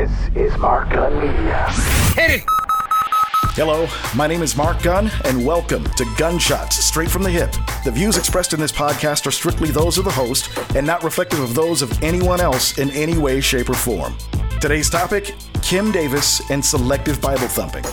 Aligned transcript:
This 0.00 0.30
is 0.34 0.56
Mark 0.56 0.88
Gunn 0.88 1.12
Media. 1.20 1.66
Hit 2.14 2.30
it! 2.30 2.44
Hello, 3.52 3.86
my 4.16 4.26
name 4.26 4.40
is 4.40 4.56
Mark 4.56 4.82
Gunn, 4.82 5.10
and 5.26 5.44
welcome 5.44 5.84
to 5.84 6.06
Gunshots 6.16 6.76
Straight 6.76 7.10
from 7.10 7.22
the 7.22 7.28
Hip. 7.28 7.52
The 7.84 7.90
views 7.90 8.16
expressed 8.16 8.54
in 8.54 8.60
this 8.60 8.72
podcast 8.72 9.26
are 9.26 9.30
strictly 9.30 9.70
those 9.70 9.98
of 9.98 10.06
the 10.06 10.10
host 10.10 10.56
and 10.74 10.86
not 10.86 11.04
reflective 11.04 11.40
of 11.40 11.54
those 11.54 11.82
of 11.82 12.02
anyone 12.02 12.40
else 12.40 12.78
in 12.78 12.88
any 12.92 13.18
way, 13.18 13.42
shape, 13.42 13.68
or 13.68 13.74
form. 13.74 14.16
Today's 14.58 14.88
topic 14.88 15.34
Kim 15.60 15.92
Davis 15.92 16.50
and 16.50 16.64
selective 16.64 17.20
Bible 17.20 17.48
thumping. 17.48 17.84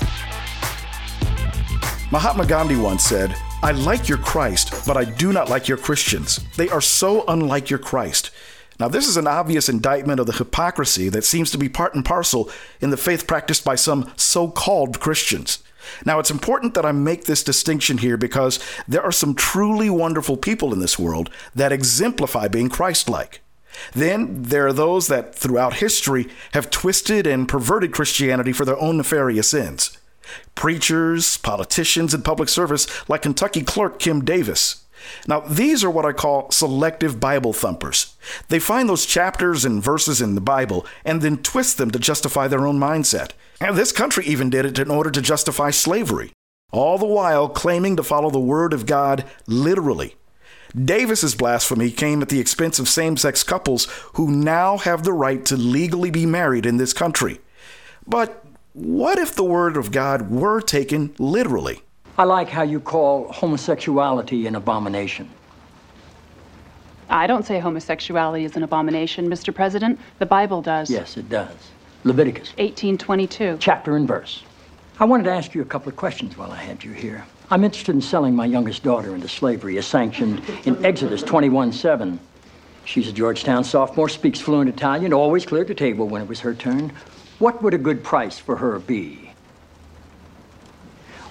Mahatma 2.10 2.46
Gandhi 2.46 2.78
once 2.78 3.04
said, 3.04 3.36
I 3.62 3.71
like 3.71 4.08
your 4.08 4.20
Christ, 4.20 4.88
but 4.88 4.96
I 4.96 5.04
do 5.04 5.34
not 5.34 5.50
like 5.50 5.68
your 5.68 5.78
Christians. 5.78 6.39
They 6.55 6.70
are 6.70 6.80
so 6.80 7.26
unlike 7.28 7.70
your 7.70 7.80
Christ. 7.80 8.32
Now, 8.80 8.88
this 8.88 9.07
is 9.07 9.18
an 9.18 9.28
obvious 9.28 9.70
indictment 9.70 10.20
of 10.20 10.28
the 10.28 10.34
hypocrisy 10.34 11.10
that 11.10 11.23
seems 11.23 11.50
to 11.52 11.57
be 11.57 11.70
part 11.70 11.96
and 11.96 12.05
parcel 12.05 12.50
in 12.79 12.92
the 12.92 12.97
faith 12.97 13.25
practiced 13.25 13.65
by 13.65 13.75
some 13.75 14.11
so 14.15 14.50
called 14.50 15.00
Christians. 15.00 15.64
Now, 16.06 16.20
it's 16.20 16.32
important 16.32 16.74
that 16.74 16.86
I 16.86 16.92
make 16.92 17.24
this 17.24 17.43
distinction 17.43 18.00
here 18.00 18.18
because 18.18 18.60
there 18.87 19.01
are 19.01 19.11
some 19.11 19.34
truly 19.34 19.89
wonderful 19.89 20.37
people 20.37 20.74
in 20.74 20.79
this 20.79 21.00
world 21.00 21.29
that 21.56 21.71
exemplify 21.71 22.48
being 22.48 22.70
Christ 22.70 23.10
like. 23.10 23.42
Then 23.93 24.43
there 24.43 24.68
are 24.68 24.74
those 24.74 25.07
that 25.07 25.36
throughout 25.36 25.75
history 25.75 26.28
have 26.54 26.70
twisted 26.70 27.25
and 27.25 27.48
perverted 27.48 27.92
Christianity 27.92 28.51
for 28.51 28.65
their 28.65 28.79
own 28.79 28.98
nefarious 28.98 29.54
ends. 29.54 29.98
Preachers, 30.56 31.37
politicians, 31.37 32.14
and 32.14 32.25
public 32.25 32.50
service 32.50 32.88
like 33.09 33.22
Kentucky 33.22 33.64
clerk 33.64 34.00
Kim 34.00 34.25
Davis. 34.25 34.84
Now, 35.28 35.42
these 35.42 35.83
are 35.83 35.89
what 35.89 36.06
I 36.06 36.11
call 36.11 36.52
selective 36.52 37.19
Bible 37.19 37.53
thumpers. 37.53 38.16
They 38.50 38.59
find 38.59 38.88
those 38.88 39.06
chapters 39.06 39.66
and 39.66 39.83
verses 39.83 40.22
in 40.22 40.36
the 40.36 40.42
Bible 40.42 40.86
and 41.06 41.22
then 41.22 41.38
twist 41.38 41.78
them 41.78 41.92
to 41.92 42.00
justify 42.00 42.47
their 42.47 42.66
own 42.66 42.80
mindset. 42.80 43.31
And 43.59 43.75
this 43.75 43.92
country 43.92 44.25
even 44.25 44.50
did 44.50 44.66
it 44.66 44.80
in 44.80 44.92
order 44.92 45.09
to 45.12 45.22
justify 45.22 45.72
slavery, 45.72 46.31
all 46.72 46.98
the 46.98 47.06
while 47.06 47.50
claiming 47.50 47.95
to 47.95 48.03
follow 48.03 48.30
the 48.30 48.40
Word 48.40 48.73
of 48.73 48.86
God 48.86 49.25
literally. 49.48 50.16
Davis's 50.75 51.34
blasphemy 51.34 51.92
came 51.92 52.22
at 52.22 52.30
the 52.30 52.40
expense 52.40 52.78
of 52.78 52.90
same 52.90 53.18
sex 53.18 53.42
couples 53.42 53.86
who 54.14 54.30
now 54.30 54.78
have 54.78 55.03
the 55.03 55.14
right 55.14 55.44
to 55.45 55.56
legally 55.56 56.12
be 56.12 56.25
married 56.25 56.66
in 56.66 56.78
this 56.78 56.94
country. 56.94 57.40
But 58.06 58.44
what 58.73 59.18
if 59.18 59.34
the 59.34 59.44
Word 59.44 59.75
of 59.75 59.92
God 59.92 60.30
were 60.30 60.62
taken 60.62 61.16
literally? 61.18 61.81
I 62.20 62.23
like 62.23 62.50
how 62.50 62.64
you 62.64 62.80
call 62.80 63.32
homosexuality 63.32 64.48
an 64.48 64.56
abomination. 64.56 65.30
I 67.09 67.28
don't 67.28 67.46
say 67.46 67.59
homosexuality 67.59 68.44
is 68.44 68.58
an 68.58 68.64
abomination, 68.64 69.30
Mr. 69.30 69.54
President. 69.54 70.00
The 70.18 70.26
Bible 70.26 70.64
does. 70.64 70.90
Yes, 70.90 71.16
it 71.16 71.30
does. 71.30 71.56
Leviticus, 72.04 72.50
1822. 72.58 73.58
chapter 73.59 73.96
and 73.96 74.08
verse. 74.08 74.44
I 75.00 75.06
wanted 75.06 75.24
to 75.26 75.32
ask 75.32 75.54
you 75.54 75.62
a 75.62 75.66
couple 75.66 75.90
of 75.90 75.96
questions 75.96 76.36
while 76.36 76.52
I 76.52 76.58
had 76.58 76.84
you 76.84 76.92
here. 76.92 77.24
I'm 77.52 77.64
interested 77.64 77.94
in 77.94 78.02
selling 78.02 78.36
my 78.36 78.48
youngest 78.48 78.81
daughter 78.81 79.14
into 79.14 79.28
slavery 79.28 79.78
as 79.78 79.86
sanctioned 79.86 80.42
in 80.66 80.84
Exodus 80.84 81.22
21 81.22 81.72
7. 81.72 82.20
She's 82.84 83.08
a 83.08 83.12
Georgetown 83.12 83.64
sophomore, 83.64 84.09
speaks 84.09 84.40
fluent 84.40 84.70
Italian, 84.70 85.14
always 85.14 85.46
cleared 85.46 85.68
the 85.68 85.76
table 85.76 86.08
when 86.08 86.24
it 86.24 86.28
was 86.28 86.40
her 86.40 86.56
turn. 86.56 86.94
What 87.38 87.62
would 87.62 87.76
a 87.76 87.78
good 87.78 88.04
price 88.04 88.40
for 88.40 88.56
her 88.56 88.80
be? 88.80 89.27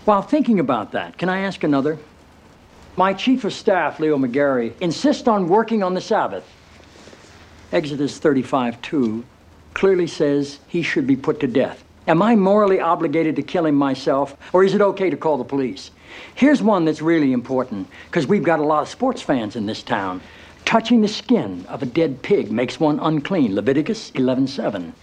While 0.07 0.23
thinking 0.23 0.61
about 0.61 0.93
that, 0.93 1.19
can 1.19 1.29
I 1.29 1.41
ask 1.41 1.65
another? 1.65 1.99
My 2.97 3.13
chief 3.13 3.43
of 3.43 3.53
staff, 3.53 3.99
Leo 3.99 4.17
McGarry, 4.17 4.73
insists 4.81 5.27
on 5.27 5.49
working 5.49 5.83
on 5.83 5.95
the 5.95 6.01
Sabbath. 6.01 6.45
Exodus 7.73 8.17
35 8.19 8.81
2 8.83 9.25
clearly 9.75 10.07
says 10.07 10.61
he 10.69 10.83
should 10.83 11.09
be 11.09 11.17
put 11.17 11.41
to 11.41 11.49
death. 11.49 11.83
Am 12.07 12.23
I 12.23 12.37
morally 12.37 12.79
obligated 12.79 13.35
to 13.35 13.43
kill 13.43 13.67
him 13.67 13.75
myself, 13.75 14.37
or 14.53 14.63
is 14.63 14.75
it 14.75 14.81
okay 14.81 15.11
to 15.11 15.17
call 15.17 15.39
the 15.39 15.45
police? 15.45 15.91
Here's 16.37 16.63
one 16.63 16.85
that's 16.85 17.03
really 17.03 17.33
important, 17.33 17.89
because 18.05 18.29
we've 18.29 18.45
got 18.45 18.61
a 18.61 18.65
lot 18.65 18.83
of 18.83 18.89
sports 18.89 19.23
fans 19.23 19.57
in 19.57 19.67
this 19.67 19.83
town. 19.83 20.21
Touching 20.65 21.01
the 21.01 21.09
skin 21.09 21.67
of 21.69 21.83
a 21.83 21.87
dead 21.87 22.23
pig 22.23 22.53
makes 22.53 22.79
one 22.79 23.01
unclean. 23.01 23.57
Leviticus 23.57 24.13
11 24.15 24.47
7. 24.47 24.95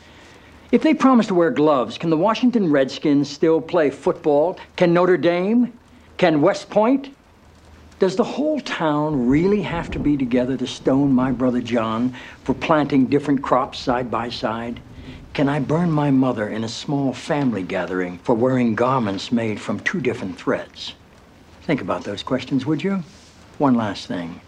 If 0.73 0.81
they 0.81 0.95
promise 0.95 1.28
to 1.28 1.35
wear 1.35 1.51
gloves, 1.51 2.00
can 2.00 2.09
the 2.09 2.17
Washington 2.17 2.72
Redskins 2.72 3.29
still 3.29 3.61
play 3.61 3.91
football? 3.91 4.57
Can 4.75 4.91
Notre 4.91 5.17
Dame? 5.17 5.72
Can 6.17 6.41
West 6.41 6.67
Point? 6.72 7.16
Does 8.00 8.16
the 8.16 8.23
whole 8.23 8.59
town 8.59 9.28
really 9.28 9.62
have 9.62 9.91
to 9.91 10.00
be 10.00 10.17
together 10.17 10.57
to 10.57 10.66
stone 10.66 11.13
my 11.13 11.31
brother 11.31 11.62
John 11.62 12.16
for 12.44 12.56
planting 12.56 13.06
different 13.06 13.44
crops 13.44 13.78
side 13.78 14.09
by 14.09 14.31
side? 14.31 14.79
Can 15.35 15.47
I 15.47 15.59
burn 15.59 15.91
my 15.91 16.09
mother 16.09 16.50
in 16.50 16.63
a 16.63 16.67
small 16.67 17.13
family 17.13 17.62
gathering 17.62 18.17
for 18.23 18.33
wearing 18.33 18.73
garments 18.73 19.31
made 19.31 19.62
from 19.62 19.79
two 19.81 20.01
different 20.01 20.39
threads? 20.39 20.95
Think 21.62 21.81
about 21.81 22.03
those 22.03 22.23
questions, 22.23 22.66
would 22.66 22.83
you? 22.83 23.03
One 23.59 23.75
last 23.75 24.07
thing. 24.07 24.41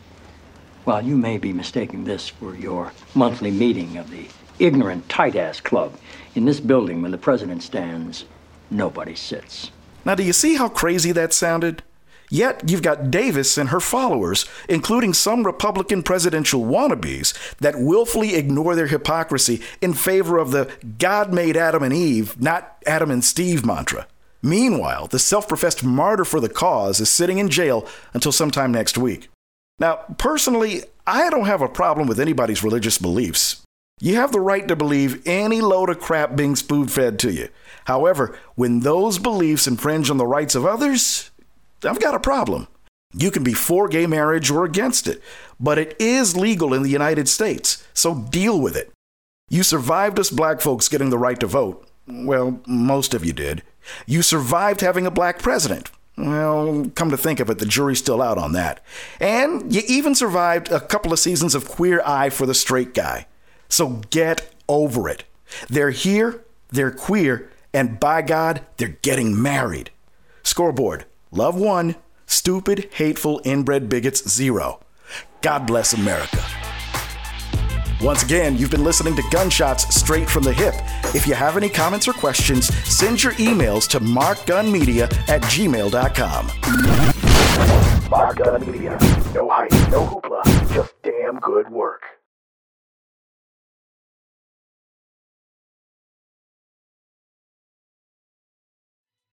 While 0.86 1.06
you 1.06 1.18
may 1.18 1.38
be 1.38 1.54
mistaking 1.54 2.04
this 2.04 2.28
for 2.28 2.56
your 2.56 2.94
monthly 3.14 3.52
meeting 3.52 3.98
of 3.98 4.10
the 4.10 4.26
ignorant 4.60 5.08
tight 5.10 5.36
ass 5.36 5.60
club. 5.60 5.98
In 6.36 6.46
this 6.46 6.60
building, 6.60 7.02
when 7.02 7.12
the 7.12 7.18
president 7.18 7.64
stands, 7.64 8.26
nobody 8.70 9.16
sits. 9.16 9.72
Now, 10.04 10.16
do 10.16 10.24
you 10.24 10.34
see 10.34 10.56
how 10.56 10.70
crazy 10.70 11.12
that 11.14 11.34
sounded? 11.34 11.82
Yet 12.30 12.70
you've 12.70 12.82
got 12.82 13.12
Davis 13.12 13.58
and 13.58 13.70
her 13.70 13.80
followers, 13.80 14.46
including 14.68 15.14
some 15.14 15.46
Republican 15.46 16.04
presidential 16.04 16.62
wannabes, 16.62 17.34
that 17.58 17.76
willfully 17.78 18.36
ignore 18.36 18.76
their 18.76 18.88
hypocrisy 18.88 19.62
in 19.82 19.94
favor 19.94 20.38
of 20.38 20.52
the 20.52 20.72
God 20.98 21.34
made 21.34 21.56
Adam 21.56 21.84
and 21.84 21.94
Eve, 21.94 22.40
not 22.42 22.78
Adam 22.86 23.12
and 23.12 23.24
Steve 23.24 23.66
mantra. 23.66 24.08
Meanwhile, 24.42 25.08
the 25.08 25.20
self 25.20 25.48
professed 25.48 25.84
martyr 25.84 26.26
for 26.26 26.40
the 26.40 26.50
cause 26.50 27.00
is 27.00 27.10
sitting 27.10 27.38
in 27.38 27.50
jail 27.50 27.88
until 28.14 28.32
sometime 28.32 28.72
next 28.72 28.98
week. 28.98 29.30
Now, 29.80 30.02
personally, 30.18 30.84
I 31.06 31.30
don't 31.30 31.46
have 31.46 31.62
a 31.62 31.68
problem 31.68 32.08
with 32.08 32.20
anybody's 32.20 32.64
religious 32.64 32.98
beliefs. 32.98 33.65
You 34.00 34.16
have 34.16 34.34
the 34.34 34.42
right 34.42 34.68
to 34.68 34.76
believe 34.76 35.26
any 35.26 35.62
load 35.62 35.90
of 35.90 36.00
crap 36.00 36.36
being 36.36 36.58
spoon 36.58 36.88
fed 36.88 37.18
to 37.20 37.32
you. 37.32 37.48
However, 37.86 38.38
when 38.56 38.82
those 38.82 39.20
beliefs 39.20 39.68
infringe 39.68 40.10
on 40.10 40.18
the 40.18 40.28
rights 40.28 40.54
of 40.54 40.66
others, 40.66 41.32
I've 41.84 42.02
got 42.02 42.14
a 42.14 42.20
problem. 42.20 42.68
You 43.14 43.32
can 43.32 43.44
be 43.44 43.54
for 43.54 43.88
gay 43.88 44.06
marriage 44.06 44.52
or 44.52 44.66
against 44.66 45.08
it, 45.08 45.22
but 45.60 45.78
it 45.78 45.96
is 45.98 46.36
legal 46.36 46.74
in 46.74 46.84
the 46.84 46.90
United 46.90 47.30
States, 47.30 47.88
so 47.94 48.16
deal 48.16 48.60
with 48.60 48.76
it. 48.76 48.92
You 49.50 49.64
survived 49.64 50.20
us 50.20 50.30
black 50.30 50.60
folks 50.60 50.90
getting 50.90 51.10
the 51.10 51.18
right 51.18 51.40
to 51.40 51.48
vote. 51.48 51.88
Well, 52.06 52.60
most 52.68 53.14
of 53.14 53.24
you 53.24 53.32
did. 53.32 53.64
You 54.06 54.22
survived 54.22 54.82
having 54.82 55.06
a 55.06 55.12
black 55.12 55.40
president. 55.40 55.90
Well, 56.18 56.92
come 56.96 57.12
to 57.12 57.18
think 57.18 57.40
of 57.40 57.50
it, 57.50 57.60
the 57.60 57.66
jury's 57.66 58.00
still 58.00 58.22
out 58.22 58.38
on 58.38 58.52
that. 58.54 58.84
And 59.22 59.74
you 59.74 59.84
even 59.88 60.16
survived 60.16 60.70
a 60.70 60.82
couple 60.82 61.14
of 61.14 61.20
seasons 61.20 61.56
of 61.56 61.70
Queer 61.70 62.02
Eye 62.06 62.30
for 62.30 62.46
the 62.46 62.54
Straight 62.54 62.94
Guy. 62.94 63.28
So 63.70 64.02
get 64.10 64.54
over 64.68 65.10
it. 65.10 65.24
They're 65.70 65.92
here, 65.92 66.44
they're 66.70 66.92
queer, 66.92 67.50
and 67.74 68.00
by 68.00 68.22
God, 68.22 68.62
they're 68.78 68.98
getting 69.02 69.42
married. 69.42 69.92
Scoreboard 70.44 71.06
Love 71.36 71.56
one, 71.56 71.96
stupid, 72.26 72.90
hateful, 72.94 73.42
inbred 73.44 73.90
bigots 73.90 74.28
zero. 74.30 74.80
God 75.42 75.68
bless 75.68 75.92
America. 75.92 76.42
Once 78.02 78.24
again, 78.24 78.58
you've 78.58 78.72
been 78.72 78.86
listening 78.86 79.18
to 79.18 79.24
Gunshots 79.32 79.94
Straight 79.94 80.30
from 80.30 80.44
the 80.44 80.54
Hip. 80.54 80.74
If 81.14 81.28
you 81.28 81.34
have 81.34 81.58
any 81.58 81.68
comments 81.68 82.08
or 82.08 82.14
questions, 82.14 82.74
send 82.86 83.22
your 83.22 83.34
emails 83.34 83.86
to 83.90 84.00
markgunnmedia 84.00 85.12
at 85.28 85.42
gmail.com. 85.44 86.46
Mark 88.10 88.38
Gunn 88.38 88.72
Media. 88.72 88.98
No 89.34 89.50
hype, 89.50 89.72
no 89.90 90.06
hoopla, 90.06 90.74
just 90.74 90.94
damn 91.04 91.40
good 91.40 91.70
work. 91.70 92.04